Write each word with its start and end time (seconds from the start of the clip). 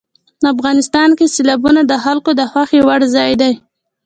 افغانستان 0.53 1.09
کې 1.17 1.31
سیلابونه 1.35 1.81
د 1.85 1.93
خلکو 2.03 2.31
د 2.39 2.41
خوښې 2.51 2.79
وړ 2.87 3.01
ځای 3.15 3.31
دی. 3.41 3.53